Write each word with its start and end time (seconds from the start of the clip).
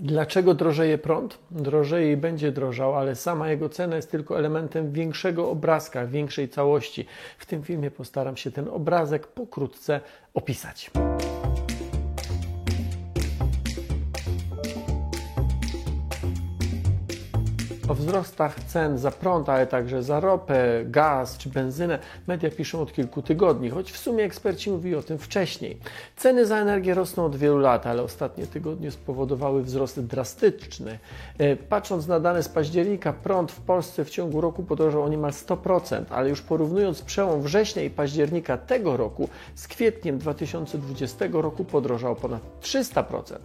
Dlaczego 0.00 0.54
drożeje 0.54 0.98
prąd? 0.98 1.38
Drożeje 1.50 2.12
i 2.12 2.16
będzie 2.16 2.52
drożał, 2.52 2.96
ale 2.96 3.14
sama 3.14 3.48
jego 3.48 3.68
cena 3.68 3.96
jest 3.96 4.10
tylko 4.10 4.38
elementem 4.38 4.92
większego 4.92 5.50
obrazka, 5.50 6.06
większej 6.06 6.48
całości. 6.48 7.06
W 7.38 7.46
tym 7.46 7.62
filmie 7.62 7.90
postaram 7.90 8.36
się 8.36 8.50
ten 8.50 8.68
obrazek 8.68 9.26
pokrótce 9.26 10.00
opisać. 10.34 10.90
O 17.88 17.94
wzrostach 17.94 18.64
cen 18.64 18.98
za 18.98 19.10
prąd, 19.10 19.48
ale 19.48 19.66
także 19.66 20.02
za 20.02 20.20
ropę, 20.20 20.84
gaz 20.84 21.38
czy 21.38 21.48
benzynę 21.48 21.98
media 22.26 22.50
piszą 22.50 22.80
od 22.80 22.92
kilku 22.92 23.22
tygodni, 23.22 23.70
choć 23.70 23.92
w 23.92 23.98
sumie 23.98 24.24
eksperci 24.24 24.70
mówili 24.70 24.94
o 24.94 25.02
tym 25.02 25.18
wcześniej. 25.18 25.78
Ceny 26.16 26.46
za 26.46 26.56
energię 26.56 26.94
rosną 26.94 27.24
od 27.24 27.36
wielu 27.36 27.58
lat, 27.58 27.86
ale 27.86 28.02
ostatnie 28.02 28.46
tygodnie 28.46 28.90
spowodowały 28.90 29.62
wzrost 29.62 30.00
drastyczny. 30.00 30.98
E, 31.38 31.56
patrząc 31.56 32.06
na 32.06 32.20
dane 32.20 32.42
z 32.42 32.48
października, 32.48 33.12
prąd 33.12 33.52
w 33.52 33.60
Polsce 33.60 34.04
w 34.04 34.10
ciągu 34.10 34.40
roku 34.40 34.62
podrożał 34.62 35.02
o 35.02 35.08
niemal 35.08 35.30
100%, 35.30 36.04
ale 36.10 36.28
już 36.28 36.42
porównując 36.42 37.02
przełom 37.02 37.42
września 37.42 37.82
i 37.82 37.90
października 37.90 38.58
tego 38.58 38.96
roku 38.96 39.28
z 39.54 39.68
kwietniem 39.68 40.18
2020 40.18 41.24
roku 41.32 41.64
podrożał 41.64 42.16
ponad 42.16 42.40
300%. 42.62 43.36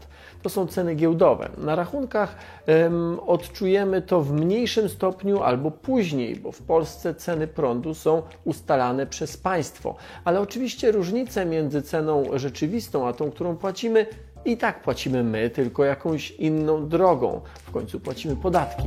To 0.41 0.49
są 0.49 0.67
ceny 0.67 0.95
giełdowe. 0.95 1.49
Na 1.57 1.75
rachunkach 1.75 2.35
um, 2.67 3.19
odczujemy 3.27 4.01
to 4.01 4.21
w 4.21 4.30
w 4.31 4.33
mniejszym 4.33 4.89
stopniu 4.89 5.41
albo 5.43 5.71
później, 5.71 6.35
bo 6.35 6.51
w 6.51 6.61
Polsce 6.61 7.15
ceny 7.15 7.47
prądu 7.47 7.93
są 7.93 8.21
ustalane 8.43 9.07
przez 9.07 9.37
państwo. 9.37 9.95
Ale 10.25 10.41
oczywiście 10.41 10.91
różnice 10.91 11.45
między 11.45 11.81
ceną 11.81 12.23
rzeczywistą 12.33 13.07
a 13.07 13.13
tą, 13.13 13.31
którą 13.31 13.55
płacimy, 13.55 14.05
i 14.45 14.57
tak 14.57 14.81
płacimy 14.81 15.23
my, 15.23 15.49
tylko 15.49 15.85
jakąś 15.85 16.31
inną 16.31 16.89
drogą. 16.89 17.41
W 17.67 17.71
końcu 17.71 17.99
płacimy 17.99 18.35
podatki. 18.35 18.83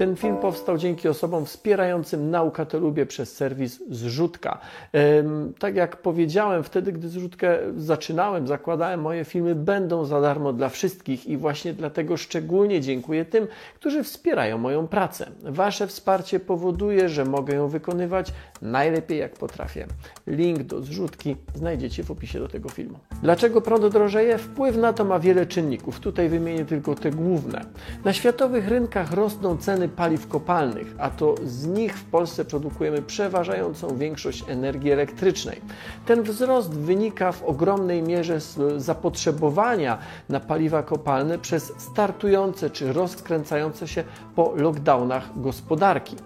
Ten 0.00 0.16
film 0.16 0.36
powstał 0.36 0.78
dzięki 0.78 1.08
osobom 1.08 1.46
wspierającym 1.46 2.30
Nauka 2.30 2.64
to 2.64 2.78
Lubię 2.78 3.06
przez 3.06 3.36
serwis 3.36 3.82
Zrzutka. 3.90 4.58
Tak 5.58 5.76
jak 5.76 5.96
powiedziałem, 5.96 6.62
wtedy, 6.62 6.92
gdy 6.92 7.08
Zrzutkę 7.08 7.58
zaczynałem, 7.76 8.46
zakładałem, 8.46 9.00
moje 9.00 9.24
filmy 9.24 9.54
będą 9.54 10.04
za 10.04 10.20
darmo 10.20 10.52
dla 10.52 10.68
wszystkich 10.68 11.26
i 11.26 11.36
właśnie 11.36 11.74
dlatego 11.74 12.16
szczególnie 12.16 12.80
dziękuję 12.80 13.24
tym, 13.24 13.46
którzy 13.74 14.04
wspierają 14.04 14.58
moją 14.58 14.88
pracę. 14.88 15.26
Wasze 15.42 15.86
wsparcie 15.86 16.40
powoduje, 16.40 17.08
że 17.08 17.24
mogę 17.24 17.54
ją 17.54 17.68
wykonywać 17.68 18.32
najlepiej 18.62 19.18
jak 19.18 19.32
potrafię. 19.32 19.86
Link 20.26 20.62
do 20.62 20.80
Zrzutki 20.80 21.36
znajdziecie 21.54 22.04
w 22.04 22.10
opisie 22.10 22.38
do 22.38 22.48
tego 22.48 22.68
filmu. 22.68 22.98
Dlaczego 23.22 23.60
prąd 23.60 23.86
drożeje? 23.86 24.38
Wpływ 24.38 24.76
na 24.76 24.92
to 24.92 25.04
ma 25.04 25.18
wiele 25.18 25.46
czynników. 25.46 26.00
Tutaj 26.00 26.28
wymienię 26.28 26.64
tylko 26.64 26.94
te 26.94 27.10
główne. 27.10 27.64
Na 28.04 28.12
światowych 28.12 28.68
rynkach 28.68 29.12
rosną 29.12 29.56
ceny 29.56 29.89
paliw 29.90 30.28
kopalnych, 30.28 30.94
a 30.98 31.10
to 31.10 31.34
z 31.44 31.66
nich 31.66 31.98
w 31.98 32.04
Polsce 32.04 32.44
produkujemy 32.44 33.02
przeważającą 33.02 33.96
większość 33.96 34.44
energii 34.48 34.92
elektrycznej. 34.92 35.60
Ten 36.06 36.22
wzrost 36.22 36.70
wynika 36.70 37.32
w 37.32 37.42
ogromnej 37.42 38.02
mierze 38.02 38.40
z 38.40 38.82
zapotrzebowania 38.82 39.98
na 40.28 40.40
paliwa 40.40 40.82
kopalne 40.82 41.38
przez 41.38 41.72
startujące 41.78 42.70
czy 42.70 42.92
rozkręcające 42.92 43.88
się 43.88 44.04
po 44.34 44.52
lockdownach 44.56 45.40
gospodarki. 45.40 46.16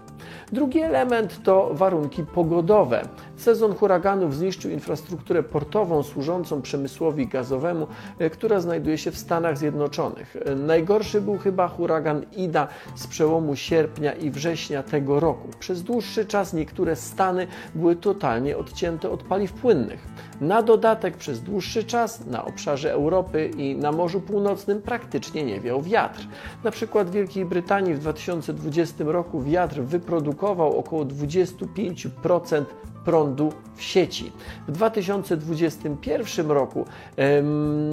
Drugi 0.51 0.79
element 0.79 1.43
to 1.43 1.69
warunki 1.73 2.23
pogodowe. 2.23 3.01
Sezon 3.37 3.75
huraganów 3.75 4.35
zniszczył 4.35 4.71
infrastrukturę 4.71 5.43
portową 5.43 6.03
służącą 6.03 6.61
przemysłowi 6.61 7.27
gazowemu, 7.27 7.87
e, 8.19 8.29
która 8.29 8.59
znajduje 8.59 8.97
się 8.97 9.11
w 9.11 9.17
Stanach 9.17 9.57
Zjednoczonych. 9.57 10.35
E, 10.45 10.55
najgorszy 10.55 11.21
był 11.21 11.37
chyba 11.37 11.67
huragan 11.67 12.25
Ida 12.37 12.67
z 12.95 13.07
przełomu 13.07 13.55
sierpnia 13.55 14.13
i 14.13 14.31
września 14.31 14.83
tego 14.83 15.19
roku. 15.19 15.47
Przez 15.59 15.83
dłuższy 15.83 16.25
czas 16.25 16.53
niektóre 16.53 16.95
stany 16.95 17.47
były 17.75 17.95
totalnie 17.95 18.57
odcięte 18.57 19.09
od 19.09 19.23
paliw 19.23 19.53
płynnych. 19.53 20.07
Na 20.41 20.61
dodatek 20.61 21.17
przez 21.17 21.41
dłuższy 21.41 21.83
czas 21.83 22.25
na 22.25 22.45
obszarze 22.45 22.91
Europy 22.91 23.51
i 23.57 23.75
na 23.75 23.91
Morzu 23.91 24.21
Północnym 24.21 24.81
praktycznie 24.81 25.43
nie 25.43 25.59
wiał 25.61 25.81
wiatr. 25.81 26.27
Na 26.63 26.71
przykład 26.71 27.09
w 27.09 27.11
Wielkiej 27.11 27.45
Brytanii 27.45 27.93
w 27.93 27.99
2020 27.99 29.03
roku 29.03 29.41
wiatr 29.41 29.81
wyprodukował 30.15 30.79
około 30.79 31.05
25% 31.05 32.65
prądu 33.05 33.53
w 33.75 33.83
sieci. 33.83 34.31
W 34.67 34.71
2021 34.71 36.51
roku 36.51 36.85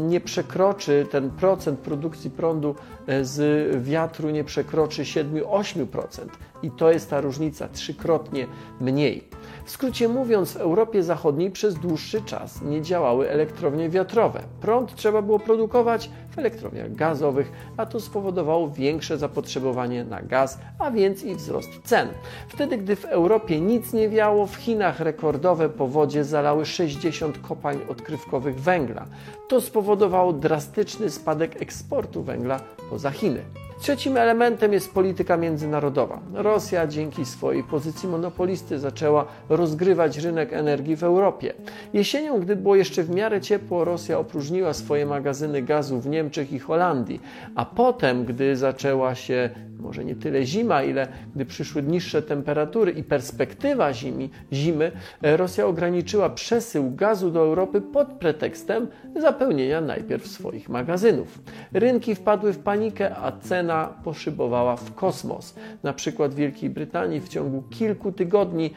nie 0.00 0.20
przekroczy 0.20 1.06
ten 1.10 1.30
procent 1.30 1.78
produkcji 1.78 2.30
prądu 2.30 2.74
e, 3.06 3.24
z 3.24 3.68
wiatru 3.84 4.30
nie 4.30 4.44
przekroczy 4.44 5.02
7-8% 5.02 6.26
i 6.62 6.70
to 6.70 6.90
jest 6.90 7.10
ta 7.10 7.20
różnica 7.20 7.68
trzykrotnie 7.68 8.46
mniej. 8.80 9.28
W 9.64 9.70
skrócie 9.70 10.08
mówiąc, 10.08 10.52
w 10.52 10.56
Europie 10.56 11.02
Zachodniej 11.02 11.50
przez 11.50 11.74
dłuższy 11.74 12.22
czas 12.22 12.62
nie 12.62 12.82
działały 12.82 13.30
elektrownie 13.30 13.88
wiatrowe. 13.88 14.42
Prąd 14.60 14.94
trzeba 14.94 15.22
było 15.22 15.38
produkować 15.38 16.10
w 16.30 16.38
elektrowniach 16.38 16.94
gazowych, 16.94 17.52
a 17.76 17.86
to 17.86 18.00
spowodowało 18.00 18.70
większe 18.70 19.18
zapotrzebowanie 19.18 20.04
na 20.04 20.22
gaz, 20.22 20.58
a 20.78 20.90
więc 20.90 21.24
i 21.24 21.34
wzrost 21.34 21.70
cen. 21.84 22.08
Wtedy, 22.48 22.78
gdy 22.78 22.96
w 22.96 23.04
Europie 23.04 23.60
nic 23.60 23.92
nie 23.92 24.08
wiało, 24.08 24.46
w 24.46 24.56
Chinach 24.56 25.00
rekordowe 25.02 25.68
powodzie 25.68 26.24
zalały 26.24 26.66
60 26.66 27.38
kopalń 27.38 27.78
odkrywkowych 27.88 28.60
węgla. 28.60 29.06
To 29.48 29.60
spowodowało 29.60 30.32
drastyczny 30.32 31.10
spadek 31.10 31.62
eksportu 31.62 32.22
węgla 32.22 32.60
poza 32.90 33.10
Chiny. 33.10 33.42
Trzecim 33.82 34.16
elementem 34.16 34.72
jest 34.72 34.94
polityka 34.94 35.36
międzynarodowa. 35.36 36.20
Rosja 36.34 36.86
dzięki 36.86 37.24
swojej 37.24 37.64
pozycji 37.64 38.08
monopolisty 38.08 38.78
zaczęła 38.78 39.26
rozgrywać 39.48 40.18
rynek 40.18 40.52
energii 40.52 40.96
w 40.96 41.04
Europie. 41.04 41.54
Jesienią, 41.92 42.40
gdy 42.40 42.56
było 42.56 42.76
jeszcze 42.76 43.02
w 43.02 43.10
miarę 43.10 43.40
ciepło, 43.40 43.84
Rosja 43.84 44.18
opróżniła 44.18 44.74
swoje 44.74 45.06
magazyny 45.06 45.62
gazu 45.62 46.00
w 46.00 46.06
Niemczech 46.06 46.52
i 46.52 46.58
Holandii, 46.58 47.20
a 47.54 47.64
potem, 47.64 48.24
gdy 48.24 48.56
zaczęła 48.56 49.14
się 49.14 49.50
może 49.82 50.04
nie 50.04 50.16
tyle 50.16 50.46
zima, 50.46 50.82
ile 50.82 51.08
gdy 51.34 51.44
przyszły 51.44 51.82
niższe 51.82 52.22
temperatury 52.22 52.92
i 52.92 53.02
perspektywa 53.04 53.92
zimy, 54.52 54.92
Rosja 55.22 55.66
ograniczyła 55.66 56.30
przesył 56.30 56.94
gazu 56.94 57.30
do 57.30 57.40
Europy 57.40 57.80
pod 57.80 58.08
pretekstem 58.08 58.86
zapełnienia 59.20 59.80
najpierw 59.80 60.26
swoich 60.26 60.68
magazynów. 60.68 61.38
Rynki 61.72 62.14
wpadły 62.14 62.52
w 62.52 62.58
panikę, 62.58 63.16
a 63.16 63.32
cena 63.32 63.71
poszybowała 64.04 64.76
w 64.76 64.94
kosmos. 64.94 65.54
Na 65.82 65.92
przykład 65.92 66.32
w 66.32 66.34
Wielkiej 66.34 66.70
Brytanii 66.70 67.20
w 67.20 67.28
ciągu 67.28 67.62
kilku 67.70 68.12
tygodni 68.12 68.70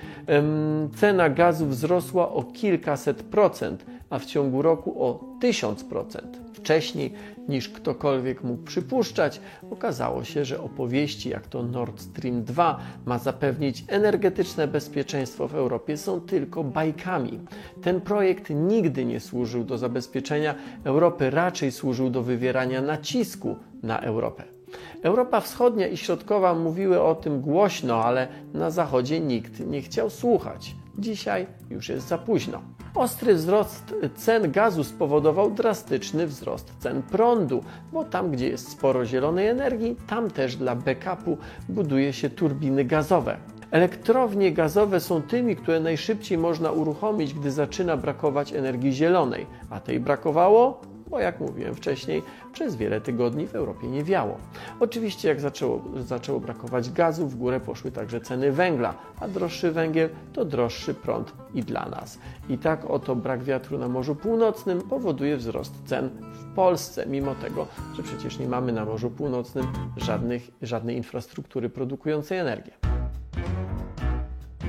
cena 0.96 1.30
gazu 1.30 1.66
wzrosła 1.66 2.30
o 2.30 2.44
kilkaset 2.44 3.24
procent, 3.24 3.86
a 4.10 4.20
w 4.20 4.26
ciągu 4.26 4.62
roku 4.62 5.04
o 5.04 5.38
tysiąc 5.42 5.84
procent. 5.84 6.42
Wcześniej 6.54 7.14
niż 7.48 7.70
ktokolwiek 7.70 8.44
mógł 8.44 8.64
przypuszczać, 8.64 9.42
okazało 9.72 10.24
się, 10.24 10.46
że 10.46 10.62
opowieści 10.62 11.30
jak 11.30 11.48
to 11.48 11.64
Nord 11.64 12.02
Stream 12.02 12.44
2 12.44 12.80
ma 13.06 13.20
zapewnić 13.20 13.84
energetyczne 13.88 14.68
bezpieczeństwo 14.68 15.48
w 15.48 15.56
Europie 15.56 15.98
są 15.98 16.22
tylko 16.22 16.64
bajkami. 16.64 17.40
Ten 17.82 18.02
projekt 18.02 18.50
nigdy 18.50 19.06
nie 19.06 19.20
służył 19.20 19.64
do 19.64 19.78
zabezpieczenia 19.78 20.56
Europy, 20.84 21.30
raczej 21.30 21.72
służył 21.72 22.10
do 22.10 22.24
wywierania 22.24 22.82
nacisku 22.82 23.56
na 23.84 24.00
Europę. 24.00 24.55
Europa 25.02 25.42
Wschodnia 25.42 25.88
i 25.88 25.98
Środkowa 25.98 26.54
mówiły 26.54 27.02
o 27.02 27.16
tym 27.16 27.42
głośno, 27.42 28.04
ale 28.04 28.28
na 28.54 28.72
Zachodzie 28.72 29.20
nikt 29.20 29.60
nie 29.60 29.82
chciał 29.82 30.10
słuchać. 30.10 30.76
Dzisiaj 30.98 31.48
już 31.70 31.90
jest 31.90 32.08
za 32.08 32.18
późno. 32.18 32.62
Ostry 32.96 33.36
wzrost 33.36 33.94
cen 34.16 34.52
gazu 34.52 34.84
spowodował 34.84 35.52
drastyczny 35.52 36.28
wzrost 36.28 36.74
cen 36.80 37.02
prądu, 37.02 37.64
bo 37.94 38.04
tam, 38.04 38.32
gdzie 38.32 38.48
jest 38.48 38.72
sporo 38.72 39.06
zielonej 39.06 39.48
energii, 39.48 39.96
tam 40.08 40.32
też 40.32 40.56
dla 40.56 40.76
backupu 40.76 41.38
buduje 41.70 42.14
się 42.14 42.30
turbiny 42.30 42.86
gazowe. 42.86 43.38
Elektrownie 43.72 44.52
gazowe 44.52 45.00
są 45.00 45.22
tymi, 45.22 45.56
które 45.56 45.80
najszybciej 45.80 46.38
można 46.38 46.72
uruchomić, 46.72 47.34
gdy 47.34 47.52
zaczyna 47.52 47.98
brakować 47.98 48.54
energii 48.54 48.94
zielonej, 48.94 49.46
a 49.70 49.80
tej 49.80 50.00
brakowało 50.00 50.82
bo 51.16 51.20
jak 51.20 51.40
mówiłem 51.40 51.76
wcześniej, 51.76 52.24
przez 52.54 52.76
wiele 52.76 53.02
tygodni 53.02 53.48
w 53.48 53.56
Europie 53.56 53.88
nie 53.88 54.04
wiało. 54.04 54.38
Oczywiście 54.80 55.28
jak 55.28 55.40
zaczęło, 55.40 55.82
zaczęło 55.98 56.40
brakować 56.40 56.92
gazu, 56.92 57.28
w 57.28 57.36
górę 57.36 57.60
poszły 57.60 57.92
także 57.92 58.22
ceny 58.22 58.52
węgla, 58.52 58.94
a 59.20 59.28
droższy 59.28 59.72
węgiel 59.72 60.10
to 60.34 60.46
droższy 60.46 60.94
prąd 60.94 61.34
i 61.54 61.64
dla 61.64 61.86
nas. 61.90 62.20
I 62.50 62.58
tak 62.58 62.86
oto 62.86 63.16
brak 63.16 63.44
wiatru 63.44 63.78
na 63.78 63.88
Morzu 63.88 64.16
Północnym 64.16 64.82
powoduje 64.82 65.38
wzrost 65.38 65.74
cen 65.86 66.10
w 66.34 66.56
Polsce, 66.56 67.06
mimo 67.06 67.36
tego, 67.36 67.68
że 67.96 68.04
przecież 68.04 68.40
nie 68.40 68.48
mamy 68.48 68.72
na 68.72 68.86
Morzu 68.86 69.10
Północnym 69.10 69.66
żadnych, 69.98 70.52
żadnej 70.62 70.98
infrastruktury 70.98 71.70
produkującej 71.70 72.38
energię. 72.38 72.95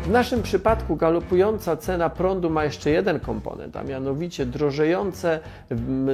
W 0.06 0.11
naszym 0.11 0.43
przypadku 0.43 0.97
galopująca 0.97 1.76
cena 1.76 2.11
prądu 2.11 2.50
ma 2.50 2.64
jeszcze 2.64 2.91
jeden 2.91 3.20
komponent, 3.20 3.76
a 3.76 3.82
mianowicie 3.82 4.47
drożejące 4.47 5.41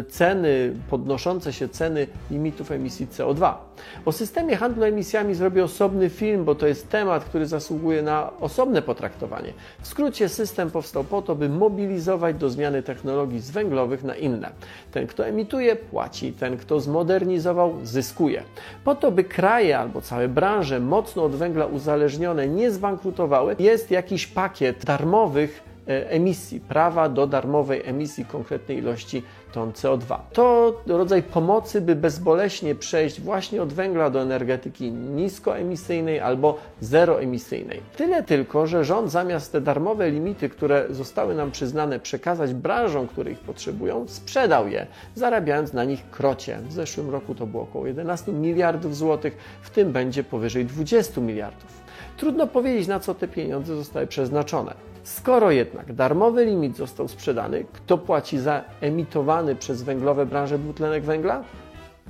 ceny, 0.09 0.75
podnoszące 0.91 1.53
się 1.53 1.69
ceny 1.69 2.07
limitów 2.31 2.71
emisji 2.71 3.07
CO2. 3.07 3.55
O 4.05 4.13
systemie 4.13 4.57
handlu 4.57 4.85
emisjami 4.85 5.35
zrobię 5.35 5.65
osobny 5.65 6.11
film, 6.11 6.45
bo 6.45 6.55
to 6.55 6.67
jest 6.67 6.89
temat, 6.89 7.25
który 7.25 7.47
zasługuje 7.47 8.03
na 8.03 8.31
osobne 8.41 8.83
potraktowanie. 8.83 9.53
W 9.81 9.87
skrócie 9.87 10.29
system 10.29 10.71
powstał 10.71 11.05
po 11.05 11.23
to, 11.23 11.35
by 11.35 11.49
mobilizować 11.49 12.37
do 12.37 12.51
zmiany 12.51 12.83
technologii 12.83 13.41
z 13.41 13.51
węglowych 13.51 14.05
na 14.05 14.17
inne. 14.17 14.51
Ten, 14.93 15.07
kto 15.07 15.27
emituje, 15.27 15.77
płaci, 15.77 16.33
ten, 16.33 16.57
kto 16.57 16.81
zmodernizował, 16.81 17.75
zyskuje. 17.83 18.43
Po 18.85 18.95
to, 18.95 19.11
by 19.11 19.25
kraje 19.25 19.79
albo 19.79 20.01
całe 20.01 20.29
branże 20.29 20.81
mocno 20.81 21.25
od 21.25 21.33
węgla 21.33 21.67
uzależnione 21.67 22.49
nie 22.49 22.71
zbankrutowały, 22.71 23.57
jest 23.59 23.82
jakiś 23.91 24.27
pakiet 24.27 24.85
darmowych 24.85 25.73
E, 25.89 26.11
emisji, 26.11 26.61
prawa 26.61 27.09
do 27.09 27.27
darmowej 27.27 27.83
emisji 27.85 28.25
konkretnej 28.25 28.79
ilości 28.79 29.23
ton 29.53 29.73
CO2. 29.73 30.19
To 30.33 30.75
rodzaj 30.87 31.23
pomocy, 31.23 31.81
by 31.81 31.97
bezboleśnie 31.97 32.75
przejść 32.75 33.21
właśnie 33.21 33.63
od 33.63 33.73
węgla 33.73 34.11
do 34.11 34.23
energetyki 34.23 34.93
niskoemisyjnej 34.93 36.21
albo 36.21 36.59
zeroemisyjnej. 36.81 37.81
Tyle 37.97 38.23
tylko, 38.23 38.67
że 38.67 38.85
rząd 38.85 39.11
zamiast 39.11 39.53
te 39.53 39.61
darmowe 39.61 40.11
limity, 40.11 40.49
które 40.49 40.87
zostały 40.91 41.35
nam 41.35 41.51
przyznane, 41.51 42.01
przekazać 42.01 42.55
branżom, 42.55 43.09
które 43.09 43.31
ich 43.31 43.39
potrzebują, 43.39 44.09
sprzedał 44.09 44.69
je, 44.69 44.87
zarabiając 45.15 45.73
na 45.73 45.85
nich 45.85 46.11
krocie. 46.11 46.59
W 46.69 46.73
zeszłym 46.73 47.11
roku 47.11 47.35
to 47.35 47.47
było 47.47 47.63
około 47.63 47.87
11 47.87 48.33
miliardów 48.33 48.97
złotych, 48.97 49.37
w 49.63 49.71
tym 49.71 49.93
będzie 49.93 50.25
powyżej 50.25 50.65
20 50.65 51.21
miliardów. 51.21 51.83
Trudno 52.17 52.47
powiedzieć, 52.47 52.89
na 52.89 53.01
co 53.01 53.15
te 53.15 53.29
pieniądze 53.29 53.77
zostały 53.77 54.07
przeznaczone. 54.07 54.75
Skoro 55.03 55.51
jednak 55.51 55.93
darmowy 55.93 56.45
limit 56.45 56.77
został 56.77 57.09
sprzedany, 57.09 57.65
kto 57.73 57.99
płaci 57.99 58.39
za 58.39 58.65
emitowany 58.81 59.57
przez 59.57 59.83
węglowe 59.83 60.27
branże 60.27 60.59
dwutlenek 60.59 61.05
węgla? 61.05 61.45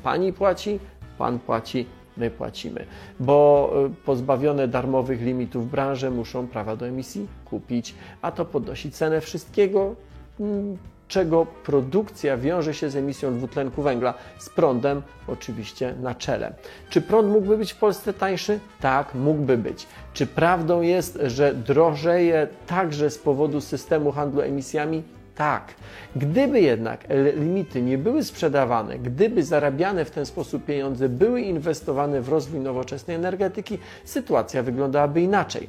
Pani 0.02 0.32
płaci, 0.32 0.78
pan 1.18 1.38
płaci, 1.38 1.86
my 2.16 2.30
płacimy, 2.30 2.84
bo 3.20 3.70
y, 3.86 4.04
pozbawione 4.04 4.68
darmowych 4.68 5.22
limitów 5.22 5.70
branże 5.70 6.10
muszą 6.10 6.46
prawa 6.46 6.76
do 6.76 6.86
emisji 6.86 7.26
kupić, 7.44 7.94
a 8.22 8.32
to 8.32 8.44
podnosi 8.44 8.90
cenę 8.90 9.20
wszystkiego, 9.20 9.94
mm, 10.40 10.78
czego 11.12 11.46
produkcja 11.46 12.36
wiąże 12.36 12.74
się 12.74 12.90
z 12.90 12.96
emisją 12.96 13.36
dwutlenku 13.36 13.82
węgla, 13.82 14.14
z 14.38 14.48
prądem 14.48 15.02
oczywiście 15.28 15.94
na 16.02 16.14
czele. 16.14 16.52
Czy 16.90 17.00
prąd 17.00 17.28
mógłby 17.28 17.58
być 17.58 17.72
w 17.72 17.76
Polsce 17.76 18.12
tańszy? 18.12 18.60
Tak, 18.80 19.14
mógłby 19.14 19.56
być. 19.58 19.86
Czy 20.12 20.26
prawdą 20.26 20.82
jest, 20.82 21.18
że 21.26 21.54
drożeje 21.54 22.48
także 22.66 23.10
z 23.10 23.18
powodu 23.18 23.60
systemu 23.60 24.12
handlu 24.12 24.40
emisjami? 24.40 25.02
Tak. 25.34 25.74
Gdyby 26.16 26.60
jednak 26.60 27.04
limity 27.34 27.82
nie 27.82 27.98
były 27.98 28.24
sprzedawane, 28.24 28.98
gdyby 28.98 29.42
zarabiane 29.42 30.04
w 30.04 30.10
ten 30.10 30.26
sposób 30.26 30.64
pieniądze 30.64 31.08
były 31.08 31.40
inwestowane 31.40 32.20
w 32.20 32.28
rozwój 32.28 32.60
nowoczesnej 32.60 33.16
energetyki, 33.16 33.78
sytuacja 34.04 34.62
wyglądałaby 34.62 35.20
inaczej. 35.20 35.68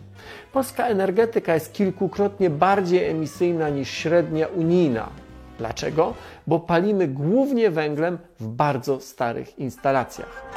Polska 0.54 0.88
energetyka 0.88 1.54
jest 1.54 1.74
kilkukrotnie 1.74 2.50
bardziej 2.50 3.04
emisyjna 3.10 3.70
niż 3.70 3.90
średnia 3.90 4.48
unijna. 4.48 5.10
Dlaczego? 5.58 6.14
Bo 6.48 6.60
palimy 6.60 7.08
głównie 7.08 7.72
węglem 7.72 8.18
w 8.40 8.48
bardzo 8.48 9.00
starych 9.00 9.60
instalacjach. 9.60 10.54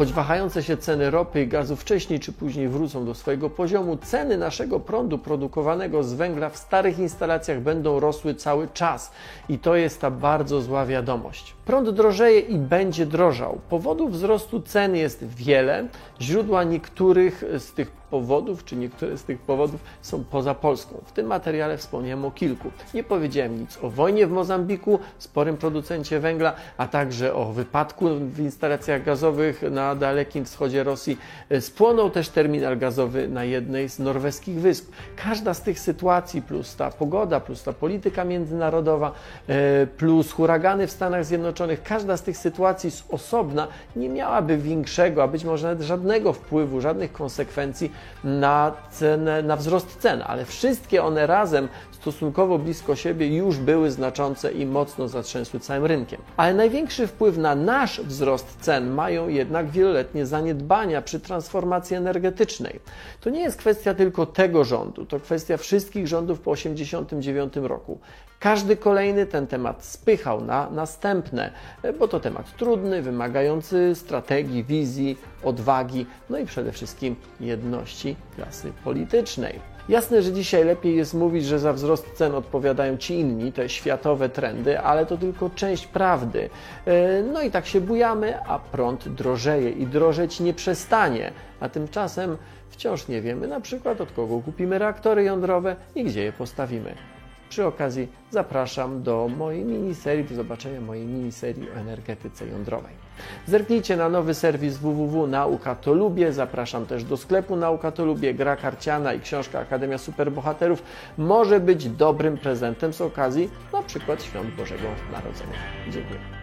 Choć 0.00 0.12
wahające 0.12 0.62
się 0.62 0.76
ceny 0.76 1.10
ropy 1.10 1.42
i 1.42 1.46
gazu 1.46 1.76
wcześniej 1.76 2.20
czy 2.20 2.32
później 2.32 2.68
wrócą 2.68 3.04
do 3.06 3.14
swojego 3.14 3.50
poziomu, 3.50 3.96
ceny 3.96 4.38
naszego 4.38 4.80
prądu 4.80 5.18
produkowanego 5.18 6.02
z 6.02 6.12
węgla 6.12 6.50
w 6.50 6.56
starych 6.56 6.98
instalacjach 6.98 7.60
będą 7.60 8.00
rosły 8.00 8.34
cały 8.34 8.68
czas. 8.68 9.12
I 9.48 9.58
to 9.58 9.76
jest 9.76 10.00
ta 10.00 10.10
bardzo 10.10 10.60
zła 10.60 10.86
wiadomość. 10.86 11.54
Prąd 11.64 11.90
drożeje 11.90 12.40
i 12.40 12.58
będzie 12.58 13.06
drożał. 13.06 13.58
Powodów 13.68 14.12
wzrostu 14.12 14.60
cen 14.60 14.96
jest 14.96 15.24
wiele. 15.24 15.88
Źródła 16.20 16.64
niektórych 16.64 17.44
z 17.58 17.72
tych 17.72 17.99
powodów, 18.10 18.64
czy 18.64 18.76
niektóre 18.76 19.18
z 19.18 19.24
tych 19.24 19.38
powodów 19.38 19.80
są 20.02 20.24
poza 20.24 20.54
Polską. 20.54 21.02
W 21.06 21.12
tym 21.12 21.26
materiale 21.26 21.76
wspomniałem 21.76 22.24
o 22.24 22.30
kilku. 22.30 22.70
Nie 22.94 23.04
powiedziałem 23.04 23.60
nic 23.60 23.78
o 23.82 23.90
wojnie 23.90 24.26
w 24.26 24.30
Mozambiku, 24.30 24.98
sporym 25.18 25.56
producencie 25.56 26.20
węgla, 26.20 26.52
a 26.76 26.88
także 26.88 27.34
o 27.34 27.44
wypadku 27.52 28.08
w 28.18 28.40
instalacjach 28.40 29.04
gazowych 29.04 29.62
na 29.70 29.94
dalekim 29.94 30.44
wschodzie 30.44 30.84
Rosji. 30.84 31.18
Spłonął 31.60 32.10
też 32.10 32.28
terminal 32.28 32.78
gazowy 32.78 33.28
na 33.28 33.44
jednej 33.44 33.88
z 33.88 33.98
norweskich 33.98 34.60
wysp. 34.60 34.92
Każda 35.16 35.54
z 35.54 35.62
tych 35.62 35.80
sytuacji, 35.80 36.42
plus 36.42 36.76
ta 36.76 36.90
pogoda, 36.90 37.40
plus 37.40 37.62
ta 37.62 37.72
polityka 37.72 38.24
międzynarodowa, 38.24 39.12
e, 39.48 39.86
plus 39.86 40.32
huragany 40.32 40.86
w 40.86 40.90
Stanach 40.90 41.24
Zjednoczonych, 41.24 41.82
każda 41.82 42.16
z 42.16 42.22
tych 42.22 42.36
sytuacji 42.36 42.90
z 42.90 43.04
osobna 43.10 43.68
nie 43.96 44.08
miałaby 44.08 44.56
większego, 44.56 45.22
a 45.22 45.28
być 45.28 45.44
może 45.44 45.68
nawet 45.68 45.82
żadnego 45.82 46.32
wpływu, 46.32 46.80
żadnych 46.80 47.12
konsekwencji 47.12 47.92
na, 48.24 48.72
cenę, 48.90 49.42
na 49.42 49.56
wzrost 49.56 49.96
cen, 49.96 50.22
ale 50.26 50.44
wszystkie 50.44 51.04
one 51.04 51.26
razem 51.26 51.68
stosunkowo 51.92 52.58
blisko 52.58 52.96
siebie 52.96 53.36
już 53.36 53.56
były 53.56 53.90
znaczące 53.90 54.52
i 54.52 54.66
mocno 54.66 55.08
zatrzęsły 55.08 55.60
całym 55.60 55.84
rynkiem. 55.84 56.20
Ale 56.36 56.54
największy 56.54 57.06
wpływ 57.06 57.38
na 57.38 57.54
nasz 57.54 58.00
wzrost 58.00 58.56
cen 58.60 58.90
mają 58.90 59.28
jednak 59.28 59.70
wieloletnie 59.70 60.26
zaniedbania 60.26 61.02
przy 61.02 61.20
transformacji 61.20 61.96
energetycznej. 61.96 62.80
To 63.20 63.30
nie 63.30 63.40
jest 63.40 63.56
kwestia 63.56 63.94
tylko 63.94 64.26
tego 64.26 64.64
rządu, 64.64 65.06
to 65.06 65.20
kwestia 65.20 65.56
wszystkich 65.56 66.08
rządów 66.08 66.40
po 66.40 66.54
1989 66.54 67.68
roku. 67.68 67.98
Każdy 68.40 68.76
kolejny 68.76 69.26
ten 69.26 69.46
temat 69.46 69.84
spychał 69.84 70.44
na 70.44 70.70
następne, 70.70 71.50
bo 71.98 72.08
to 72.08 72.20
temat 72.20 72.56
trudny, 72.56 73.02
wymagający 73.02 73.94
strategii, 73.94 74.64
wizji, 74.64 75.18
odwagi, 75.44 76.06
no 76.30 76.38
i 76.38 76.46
przede 76.46 76.72
wszystkim 76.72 77.16
jedności 77.40 78.16
klasy 78.36 78.72
politycznej. 78.84 79.60
Jasne, 79.88 80.22
że 80.22 80.32
dzisiaj 80.32 80.64
lepiej 80.64 80.96
jest 80.96 81.14
mówić, 81.14 81.44
że 81.44 81.58
za 81.58 81.72
wzrost 81.72 82.12
cen 82.12 82.34
odpowiadają 82.34 82.96
ci 82.96 83.14
inni, 83.14 83.52
te 83.52 83.68
światowe 83.68 84.28
trendy, 84.28 84.80
ale 84.80 85.06
to 85.06 85.16
tylko 85.16 85.50
część 85.50 85.86
prawdy. 85.86 86.50
E, 86.86 87.22
no 87.22 87.42
i 87.42 87.50
tak 87.50 87.66
się 87.66 87.80
bujamy, 87.80 88.44
a 88.46 88.58
prąd 88.58 89.08
drożeje 89.08 89.70
i 89.70 89.86
drożeć 89.86 90.40
nie 90.40 90.54
przestanie. 90.54 91.32
A 91.60 91.68
tymczasem 91.68 92.36
wciąż 92.70 93.08
nie 93.08 93.20
wiemy 93.20 93.48
na 93.48 93.60
przykład 93.60 94.00
od 94.00 94.12
kogo 94.12 94.40
kupimy 94.40 94.78
reaktory 94.78 95.24
jądrowe 95.24 95.76
i 95.94 96.04
gdzie 96.04 96.22
je 96.24 96.32
postawimy. 96.32 96.94
Przy 97.50 97.66
okazji 97.66 98.08
zapraszam 98.30 99.02
do 99.02 99.28
mojej 99.36 99.64
miniserii, 99.64 100.24
do 100.24 100.34
zobaczenia 100.34 100.80
mojej 100.80 101.06
miniserii 101.06 101.70
o 101.70 101.74
energetyce 101.74 102.46
jądrowej. 102.46 102.92
Zerknijcie 103.46 103.96
na 103.96 104.08
nowy 104.08 104.34
serwis 104.34 104.76
www 104.76 105.26
Nauka 105.26 105.74
to 105.74 105.92
Lubię. 105.92 106.32
Zapraszam 106.32 106.86
też 106.86 107.04
do 107.04 107.16
sklepu 107.16 107.56
Nauka 107.56 107.92
to 107.92 108.04
Lubię. 108.04 108.34
Gra 108.34 108.56
karciana 108.56 109.14
i 109.14 109.20
książka 109.20 109.58
Akademia 109.58 109.98
Superbohaterów 109.98 110.82
może 111.18 111.60
być 111.60 111.88
dobrym 111.88 112.38
prezentem 112.38 112.92
z 112.92 113.00
okazji 113.00 113.50
na 113.72 113.82
przykład 113.82 114.22
Świąt 114.22 114.54
Bożego 114.54 114.88
Narodzenia. 115.12 115.58
Dziękuję. 115.90 116.39